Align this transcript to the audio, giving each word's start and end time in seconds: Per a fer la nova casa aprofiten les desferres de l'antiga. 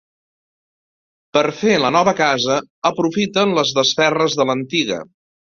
Per 1.37 1.43
a 1.49 1.51
fer 1.57 1.75
la 1.83 1.93
nova 1.97 2.15
casa 2.21 2.57
aprofiten 2.93 3.55
les 3.61 3.77
desferres 3.79 4.39
de 4.41 4.49
l'antiga. 4.53 5.03